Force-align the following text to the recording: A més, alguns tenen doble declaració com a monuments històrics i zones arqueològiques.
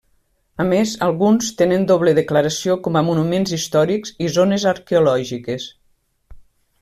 A 0.63 0.65
més, 0.69 0.93
alguns 1.07 1.49
tenen 1.59 1.83
doble 1.91 2.13
declaració 2.19 2.77
com 2.87 2.97
a 3.01 3.05
monuments 3.11 3.53
històrics 3.59 4.15
i 4.25 4.31
zones 4.39 4.65
arqueològiques. 4.73 5.69